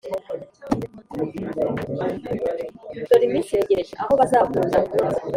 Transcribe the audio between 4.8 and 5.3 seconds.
inkonzo